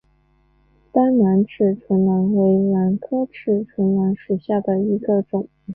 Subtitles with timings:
[0.91, 5.47] 单囊齿唇兰为兰科齿唇兰属下的一个种。